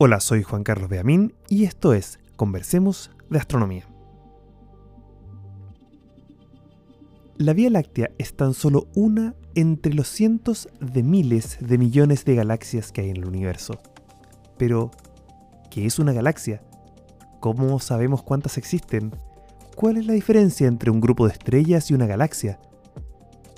[0.00, 3.84] Hola, soy Juan Carlos Beamín y esto es Conversemos de Astronomía.
[7.36, 12.36] La Vía Láctea es tan solo una entre los cientos de miles de millones de
[12.36, 13.80] galaxias que hay en el universo.
[14.56, 14.92] Pero,
[15.68, 16.62] ¿qué es una galaxia?
[17.40, 19.10] ¿Cómo sabemos cuántas existen?
[19.74, 22.60] ¿Cuál es la diferencia entre un grupo de estrellas y una galaxia?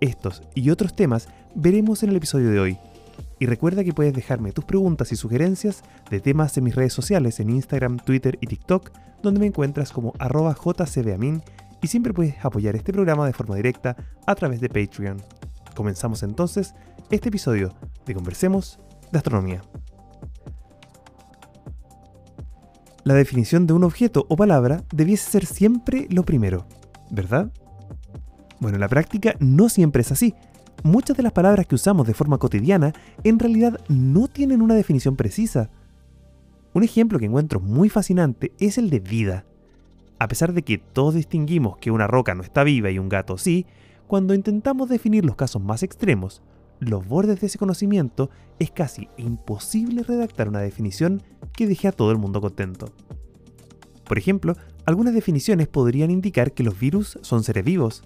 [0.00, 2.78] Estos y otros temas veremos en el episodio de hoy
[3.38, 7.38] y recuerda que puedes dejarme tus preguntas y sugerencias de temas en mis redes sociales
[7.40, 8.90] en Instagram, Twitter y TikTok,
[9.22, 11.42] donde me encuentras como arroba jcbamin
[11.82, 13.96] y siempre puedes apoyar este programa de forma directa
[14.26, 15.22] a través de Patreon.
[15.74, 16.74] Comenzamos entonces
[17.10, 17.74] este episodio
[18.06, 18.78] de Conversemos
[19.12, 19.62] de Astronomía.
[23.04, 26.66] La definición de un objeto o palabra debiese ser siempre lo primero,
[27.10, 27.52] ¿verdad?
[28.58, 30.34] Bueno, en la práctica no siempre es así,
[30.86, 32.92] muchas de las palabras que usamos de forma cotidiana
[33.24, 35.68] en realidad no tienen una definición precisa.
[36.72, 39.44] Un ejemplo que encuentro muy fascinante es el de vida.
[40.18, 43.36] A pesar de que todos distinguimos que una roca no está viva y un gato
[43.36, 43.66] sí,
[44.06, 46.40] cuando intentamos definir los casos más extremos,
[46.78, 52.12] los bordes de ese conocimiento, es casi imposible redactar una definición que deje a todo
[52.12, 52.92] el mundo contento.
[54.04, 58.04] Por ejemplo, algunas definiciones podrían indicar que los virus son seres vivos,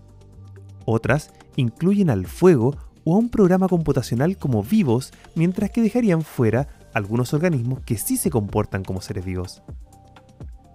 [0.84, 6.68] otras incluyen al fuego o a un programa computacional como vivos, mientras que dejarían fuera
[6.94, 9.62] algunos organismos que sí se comportan como seres vivos.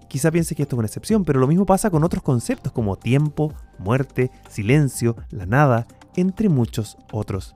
[0.07, 2.95] Quizá piense que esto es una excepción, pero lo mismo pasa con otros conceptos como
[2.95, 7.55] tiempo, muerte, silencio, la nada, entre muchos otros.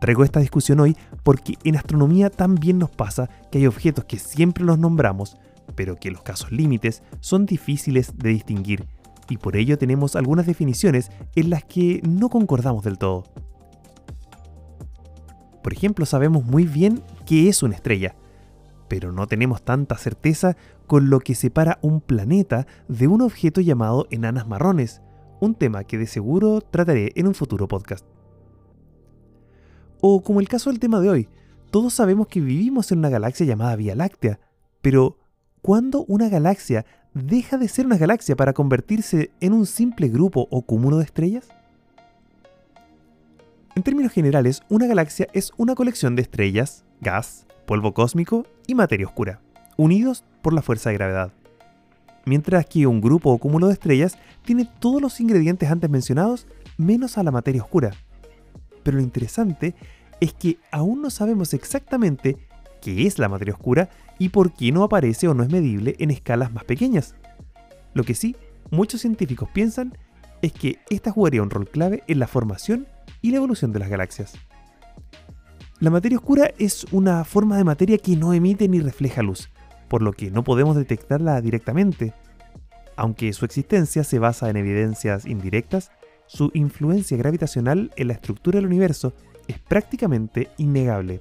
[0.00, 4.64] Traigo esta discusión hoy porque en astronomía también nos pasa que hay objetos que siempre
[4.64, 5.36] los nombramos,
[5.76, 8.88] pero que los casos límites son difíciles de distinguir
[9.28, 13.24] y por ello tenemos algunas definiciones en las que no concordamos del todo.
[15.62, 18.16] Por ejemplo, sabemos muy bien qué es una estrella,
[18.88, 20.56] pero no tenemos tanta certeza
[20.86, 25.00] con lo que separa un planeta de un objeto llamado enanas marrones,
[25.40, 28.04] un tema que de seguro trataré en un futuro podcast.
[30.00, 31.28] O como el caso del tema de hoy,
[31.70, 34.40] todos sabemos que vivimos en una galaxia llamada Vía Láctea,
[34.82, 35.16] pero
[35.62, 36.84] ¿cuándo una galaxia
[37.14, 41.48] deja de ser una galaxia para convertirse en un simple grupo o cúmulo de estrellas?
[43.74, 49.06] En términos generales, una galaxia es una colección de estrellas, gas, polvo cósmico y materia
[49.06, 49.40] oscura,
[49.78, 51.32] unidos por la fuerza de gravedad.
[52.26, 56.46] Mientras que un grupo o cúmulo de estrellas tiene todos los ingredientes antes mencionados
[56.76, 57.92] menos a la materia oscura.
[58.82, 59.74] Pero lo interesante
[60.20, 62.36] es que aún no sabemos exactamente
[62.82, 63.88] qué es la materia oscura
[64.18, 67.14] y por qué no aparece o no es medible en escalas más pequeñas.
[67.94, 68.36] Lo que sí,
[68.70, 69.96] muchos científicos piensan
[70.42, 72.86] es que esta jugaría un rol clave en la formación
[73.22, 74.34] y la evolución de las galaxias.
[75.78, 79.50] La materia oscura es una forma de materia que no emite ni refleja luz,
[79.88, 82.12] por lo que no podemos detectarla directamente.
[82.96, 85.90] Aunque su existencia se basa en evidencias indirectas,
[86.26, 89.12] su influencia gravitacional en la estructura del universo
[89.48, 91.20] es prácticamente innegable.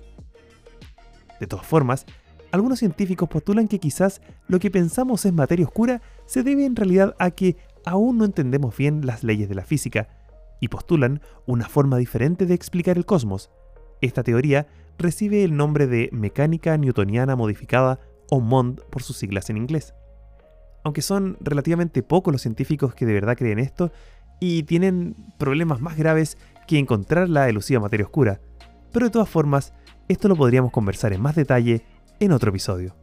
[1.41, 2.05] De todas formas,
[2.51, 7.15] algunos científicos postulan que quizás lo que pensamos es materia oscura se debe en realidad
[7.17, 10.07] a que aún no entendemos bien las leyes de la física,
[10.61, 13.49] y postulan una forma diferente de explicar el cosmos.
[13.99, 14.67] Esta teoría
[14.99, 19.95] recibe el nombre de mecánica newtoniana modificada o MOND por sus siglas en inglés.
[20.83, 23.91] Aunque son relativamente pocos los científicos que de verdad creen esto
[24.39, 26.37] y tienen problemas más graves
[26.67, 28.39] que encontrar la elusiva materia oscura,
[28.91, 29.73] pero de todas formas,
[30.07, 31.83] esto lo podríamos conversar en más detalle
[32.19, 32.95] en otro episodio.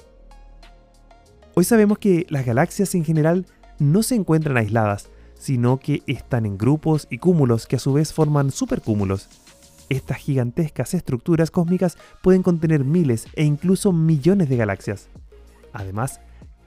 [1.54, 3.47] Hoy sabemos que las galaxias en general
[3.78, 8.12] no se encuentran aisladas, sino que están en grupos y cúmulos que a su vez
[8.12, 9.28] forman supercúmulos.
[9.88, 15.08] Estas gigantescas estructuras cósmicas pueden contener miles e incluso millones de galaxias.
[15.72, 16.20] Además,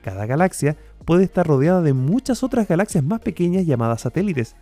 [0.03, 4.56] cada galaxia puede estar rodeada de muchas otras galaxias más pequeñas llamadas satélites.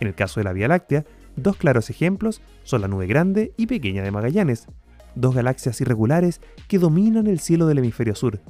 [0.00, 1.04] En el caso de la Vía Láctea,
[1.36, 4.66] dos claros ejemplos son la nube grande y pequeña de Magallanes,
[5.14, 8.40] dos galaxias irregulares que dominan el cielo del hemisferio sur.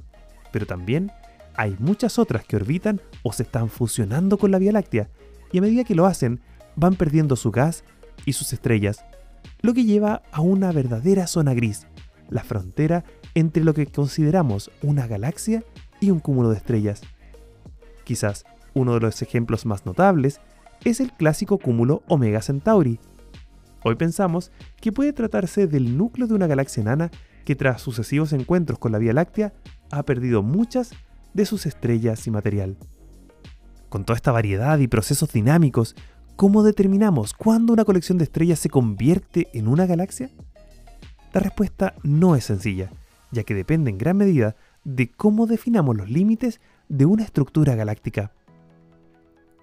[0.53, 1.11] Pero también
[1.57, 5.09] hay muchas otras que orbitan o se están fusionando con la Vía Láctea,
[5.53, 6.41] y a medida que lo hacen,
[6.77, 7.85] van perdiendo su gas
[8.25, 9.05] y sus estrellas,
[9.61, 11.87] lo que lleva a una verdadera zona gris,
[12.29, 15.65] la frontera entre lo que consideramos una galaxia
[16.01, 17.03] y un cúmulo de estrellas.
[18.05, 18.45] Quizás
[18.75, 20.41] uno de los ejemplos más notables
[20.85, 22.99] es el clásico cúmulo Omega Centauri,
[23.87, 24.51] Hoy pensamos
[24.81, 27.11] que puede tratarse del núcleo de una galaxia enana
[27.45, 29.53] que tras sucesivos encuentros con la Vía Láctea
[29.91, 30.93] ha perdido muchas
[31.35, 32.79] de sus estrellas y material.
[33.91, 35.97] Con toda esta variedad y procesos dinámicos,
[36.35, 40.31] ¿cómo determinamos cuándo una colección de estrellas se convierte en una galaxia?
[41.35, 42.91] La respuesta no es sencilla,
[43.33, 48.33] ya que depende en gran medida de cómo definamos los límites de una estructura galáctica.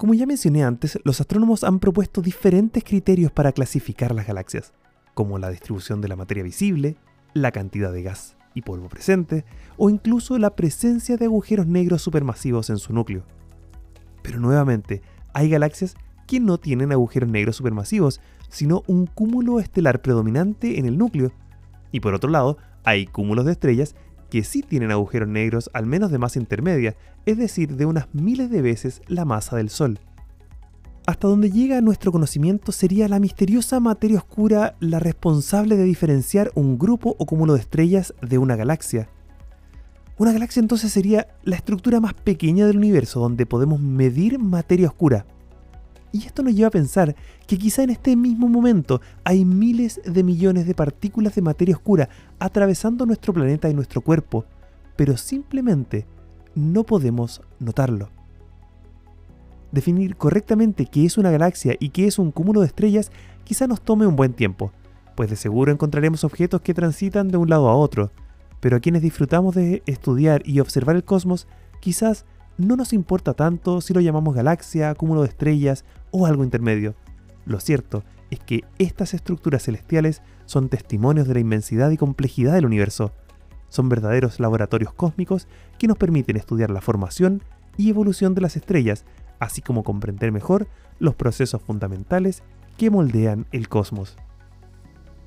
[0.01, 4.74] Como ya mencioné antes, los astrónomos han propuesto diferentes criterios para clasificar las galaxias,
[5.13, 6.98] como la distribución de la materia visible,
[7.36, 9.45] la cantidad de gas y polvo presente,
[9.77, 13.25] o incluso la presencia de agujeros negros supermasivos en su núcleo.
[14.24, 15.03] Pero nuevamente,
[15.36, 15.94] hay galaxias
[16.25, 21.31] que no tienen agujeros negros supermasivos, sino un cúmulo estelar predominante en el núcleo.
[21.92, 23.95] Y por otro lado, hay cúmulos de estrellas
[24.31, 26.95] que sí tienen agujeros negros al menos de masa intermedia,
[27.25, 30.00] es decir, de unas miles de veces la masa del Sol.
[31.06, 36.80] Hasta donde llega nuestro conocimiento sería la misteriosa materia oscura la responsable de diferenciar un
[36.80, 39.10] grupo o cúmulo de estrellas de una galaxia.
[40.18, 45.25] Una galaxia entonces sería la estructura más pequeña del universo donde podemos medir materia oscura.
[46.12, 47.16] Y esto nos lleva a pensar
[47.48, 52.10] que quizá en este mismo momento hay miles de millones de partículas de materia oscura
[52.40, 54.46] atravesando nuestro planeta y nuestro cuerpo,
[54.98, 56.06] pero simplemente
[56.54, 58.10] no podemos notarlo.
[59.72, 63.10] Definir correctamente qué es una galaxia y qué es un cúmulo de estrellas
[63.46, 64.74] quizá nos tome un buen tiempo,
[65.16, 68.12] pues de seguro encontraremos objetos que transitan de un lado a otro,
[68.60, 71.48] pero a quienes disfrutamos de estudiar y observar el cosmos,
[71.80, 72.25] quizás
[72.62, 76.96] no nos importa tanto si lo llamamos galaxia, cúmulo de estrellas o algo intermedio.
[77.46, 82.66] Lo cierto es que estas estructuras celestiales son testimonios de la inmensidad y complejidad del
[82.66, 83.13] universo.
[83.69, 85.48] Son verdaderos laboratorios cósmicos
[85.78, 87.44] que nos permiten estudiar la formación
[87.78, 89.06] y evolución de las estrellas,
[89.40, 90.68] así como comprender mejor
[91.00, 92.44] los procesos fundamentales
[92.78, 94.18] que moldean el cosmos.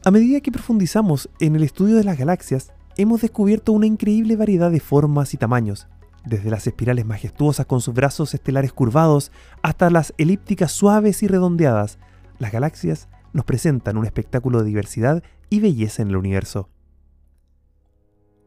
[0.05, 4.71] A medida que profundizamos en el estudio de las galaxias, hemos descubierto una increíble variedad
[4.71, 5.89] de formas y tamaños,
[6.25, 9.33] desde las espirales majestuosas con sus brazos estelares curvados
[9.63, 11.99] hasta las elípticas suaves y redondeadas,
[12.39, 16.69] las galaxias nos presentan un espectáculo de diversidad y belleza en el universo.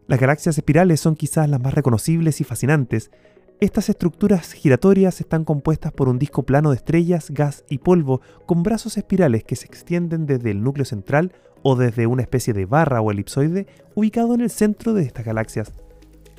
[0.08, 3.12] Las galaxias espirales son quizás las más reconocibles y fascinantes.
[3.60, 8.64] Estas estructuras giratorias están compuestas por un disco plano de estrellas, gas y polvo con
[8.64, 11.34] brazos espirales que se extienden desde el núcleo central
[11.64, 15.74] o desde una especie de barra o elipsoide ubicado en el centro de estas galaxias.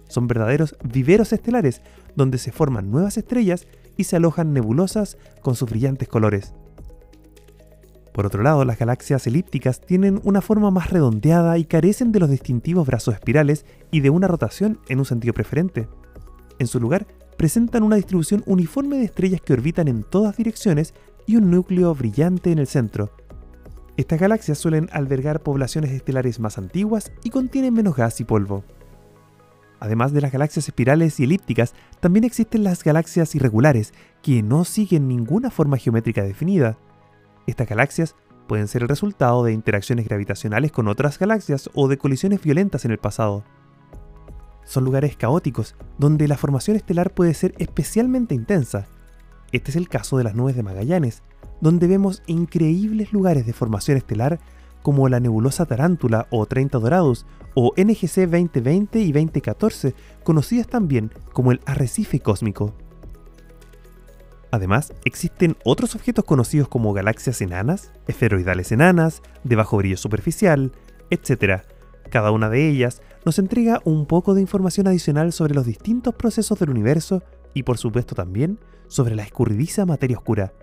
[0.08, 1.82] Son verdaderos viveros estelares
[2.16, 3.66] donde se forman nuevas estrellas
[3.96, 6.54] y se alojan nebulosas con sus brillantes colores.
[8.12, 12.28] Por otro lado, las galaxias elípticas tienen una forma más redondeada y carecen de los
[12.28, 15.88] distintivos brazos espirales y de una rotación en un sentido preferente.
[16.58, 17.06] En su lugar,
[17.36, 20.94] presentan una distribución uniforme de estrellas que orbitan en todas direcciones
[21.26, 23.12] y un núcleo brillante en el centro.
[23.96, 28.64] Estas galaxias suelen albergar poblaciones estelares más antiguas y contienen menos gas y polvo.
[29.80, 35.06] Además de las galaxias espirales y elípticas, también existen las galaxias irregulares, que no siguen
[35.06, 36.76] ninguna forma geométrica definida.
[37.46, 38.16] Estas galaxias
[38.48, 42.90] pueden ser el resultado de interacciones gravitacionales con otras galaxias o de colisiones violentas en
[42.90, 43.44] el pasado.
[44.64, 48.86] Son lugares caóticos, donde la formación estelar puede ser especialmente intensa.
[49.52, 51.22] Este es el caso de las nubes de Magallanes,
[51.60, 54.40] donde vemos increíbles lugares de formación estelar
[54.88, 59.94] como la nebulosa Tarántula o 30 Dorados o NGC 2020 y 2014,
[60.24, 62.72] conocidas también como el arrecife cósmico.
[64.50, 70.72] Además, existen otros objetos conocidos como galaxias enanas, esferoidales enanas, de bajo brillo superficial,
[71.10, 71.64] etc.
[72.08, 76.58] Cada una de ellas nos entrega un poco de información adicional sobre los distintos procesos
[76.60, 80.54] del universo y por supuesto también sobre la escurridiza materia oscura.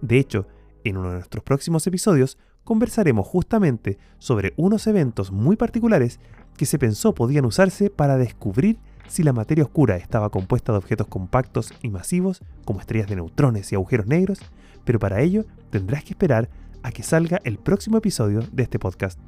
[0.00, 0.48] De hecho,
[0.82, 6.20] en uno de nuestros próximos episodios conversaremos justamente sobre unos eventos muy particulares
[6.58, 11.06] que se pensó podían usarse para descubrir si la materia oscura estaba compuesta de objetos
[11.06, 14.40] compactos y masivos como estrellas de neutrones y agujeros negros,
[14.84, 16.50] pero para ello tendrás que esperar
[16.82, 19.18] a que salga el próximo episodio de este podcast.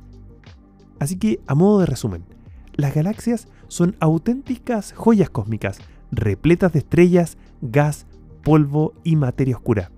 [0.99, 2.27] Así que, a modo de resumen,
[2.75, 5.79] las galaxias son auténticas joyas cósmicas,
[6.13, 8.07] repletas de estrellas, gas,
[8.43, 9.91] polvo y materia oscura.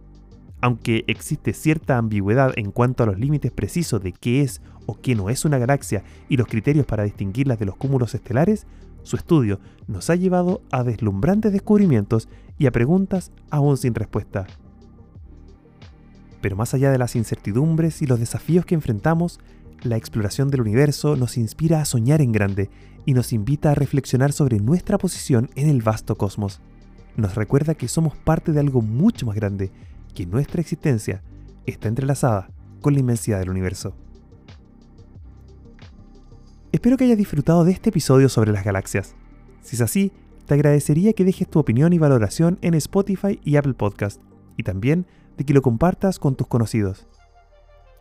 [0.63, 5.17] Aunque existe cierta ambigüedad en cuanto a los límites precisos de qué es o qué
[5.17, 8.69] no es una galaxia y los criterios para distinguirlas de los cúmulos estelares,
[9.03, 12.29] su estudio nos ha llevado a deslumbrantes descubrimientos
[12.59, 14.47] y a preguntas aún sin respuesta.
[16.41, 19.41] Pero más allá de las incertidumbres y los desafíos que enfrentamos,
[19.83, 22.71] la exploración del universo nos inspira a soñar en grande
[23.05, 26.61] y nos invita a reflexionar sobre nuestra posición en el vasto cosmos.
[27.17, 29.73] Nos recuerda que somos parte de algo mucho más grande
[30.15, 31.23] que nuestra existencia
[31.67, 32.51] está entrelazada
[32.81, 33.95] con la inmensidad del universo.
[36.73, 39.15] Espero que hayas disfrutado de este episodio sobre las galaxias.
[39.61, 40.13] Si es así,
[40.47, 44.21] te agradecería que dejes tu opinión y valoración en Spotify y Apple Podcast,
[44.57, 47.07] y también de que lo compartas con tus conocidos.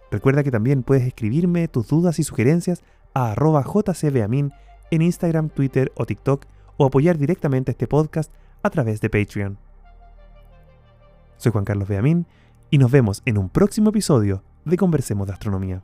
[0.10, 4.52] Recuerda que también puedes escribirme tus dudas y sugerencias a arroba jcbamin
[4.90, 6.46] en Instagram, Twitter o TikTok
[6.78, 9.71] o apoyar directamente este podcast a través de Patreon.
[11.42, 12.28] Soy Juan Carlos Beamín
[12.70, 15.82] y nos vemos en un próximo episodio de Conversemos de Astronomía.